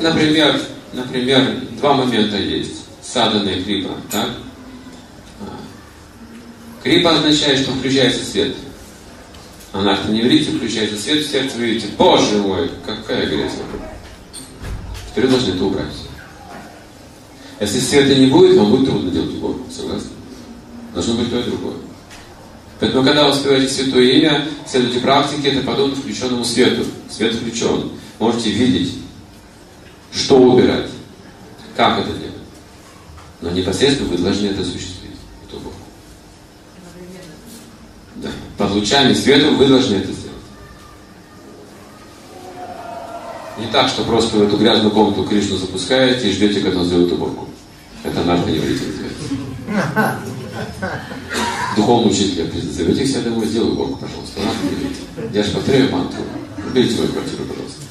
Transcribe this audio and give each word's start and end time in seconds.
например, 0.00 1.60
два 1.78 1.94
момента 1.94 2.36
есть. 2.36 2.84
Садана 3.02 3.48
и 3.48 3.62
крипа. 3.62 3.90
Так? 4.10 4.30
Крипа 6.82 7.16
означает, 7.16 7.60
что 7.60 7.72
включается 7.72 8.24
свет. 8.24 8.54
Анарта 9.72 10.10
не 10.10 10.20
верите, 10.20 10.52
включается 10.52 10.96
свет 10.96 11.24
в 11.24 11.30
сердце, 11.30 11.56
вы 11.56 11.66
видите, 11.66 11.88
Боже 11.96 12.38
мой, 12.38 12.70
какая 12.84 13.26
грязь. 13.26 13.52
Теперь 15.10 15.26
вы 15.26 15.30
должны 15.30 15.54
это 15.54 15.64
убрать. 15.64 15.86
Если 17.60 17.78
света 17.78 18.14
не 18.14 18.26
будет, 18.26 18.56
вам 18.56 18.70
будет 18.70 18.88
трудно 18.88 19.10
делать 19.10 19.34
уборку. 19.34 19.70
Согласны? 19.70 20.10
Должно 20.94 21.14
быть 21.14 21.30
то 21.30 21.38
и 21.38 21.44
другое. 21.44 21.76
Поэтому, 22.80 23.04
когда 23.04 23.24
вы 23.24 23.32
успеваете 23.32 23.68
святое 23.68 24.04
имя, 24.12 24.48
следуйте 24.66 25.00
практике, 25.00 25.50
это 25.50 25.66
подобно 25.66 25.94
включенному 25.94 26.44
свету. 26.44 26.84
Свет 27.10 27.34
включен. 27.34 27.90
Можете 28.18 28.50
видеть, 28.50 28.94
что 30.12 30.38
убирать, 30.38 30.90
как 31.76 31.98
это 32.00 32.10
делать. 32.10 32.34
Но 33.40 33.50
непосредственно 33.50 34.10
вы 34.10 34.18
должны 34.18 34.48
это 34.48 34.62
осуществить. 34.62 35.16
Эту 35.46 35.56
уборку. 35.56 35.78
Да. 38.16 38.28
Под 38.58 38.70
лучами 38.72 39.14
света 39.14 39.50
вы 39.50 39.66
должны 39.66 39.96
это 39.96 40.12
сделать. 40.12 40.30
Не 43.58 43.66
так, 43.66 43.88
что 43.88 44.04
просто 44.04 44.36
в 44.36 44.42
эту 44.42 44.56
грязную 44.56 44.90
комнату 44.90 45.24
Кришну 45.24 45.56
запускаете 45.56 46.30
и 46.30 46.32
ждете, 46.32 46.60
когда 46.60 46.80
он 46.80 46.86
сделает 46.86 47.12
уборку. 47.12 47.48
Это 48.02 48.22
нарконевритик 48.22 48.86
называется. 48.86 50.18
Духовный 51.76 52.10
учитель 52.10 52.50
зовете 52.72 53.02
их 53.02 53.08
себя 53.08 53.20
домой, 53.22 53.46
сделай 53.46 53.72
уборку, 53.72 53.98
пожалуйста. 53.98 54.40
Я 55.32 55.42
же 55.42 55.50
повторяю 55.52 55.92
мантру. 55.92 56.22
Уберите 56.66 56.96
мою 56.96 57.12
квартиру, 57.12 57.44
пожалуйста. 57.44 57.82